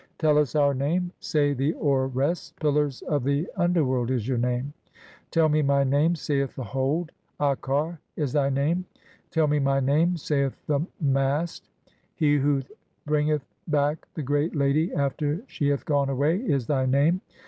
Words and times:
"Tell 0.17 0.39
us 0.39 0.55
our 0.55 0.73
name," 0.73 1.11
say 1.19 1.53
the 1.53 1.73
Oar 1.73 2.07
rests; 2.07 2.55
"Pillars 2.59 3.03
of 3.03 3.23
the 3.23 3.47
under 3.55 3.85
"world" 3.85 4.09
is 4.09 4.27
your 4.27 4.39
name. 4.39 4.73
"Tell 5.29 5.47
me 5.47 5.61
(14) 5.61 5.67
my 5.67 5.83
name," 5.83 6.15
saith 6.15 6.55
the 6.55 6.63
Hold; 6.63 7.11
"Akar" 7.39 7.99
is 8.15 8.33
thy 8.33 8.49
name. 8.49 8.85
"Tell 9.29 9.45
me 9.45 9.59
my 9.59 9.79
name," 9.79 10.17
saith 10.17 10.59
the 10.65 10.79
Mast; 10.99 11.69
(15) 12.13 12.13
"He 12.15 12.37
who 12.37 12.63
bringeth 13.05 13.45
"back 13.67 14.07
the 14.15 14.23
great 14.23 14.55
lady 14.55 14.91
after 14.91 15.43
she 15.45 15.67
hath 15.69 15.85
gone 15.85 16.09
away" 16.09 16.37
is 16.37 16.65
thy 16.65 16.87
name. 16.87 17.21